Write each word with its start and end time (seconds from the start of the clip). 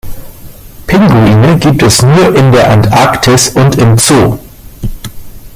Pinguine 0.87 1.59
gibt 1.59 1.83
es 1.83 2.01
nur 2.01 2.35
in 2.35 2.51
der 2.51 2.71
Antarktis 2.71 3.49
und 3.49 3.75
im 3.77 3.99
Zoo. 3.99 4.39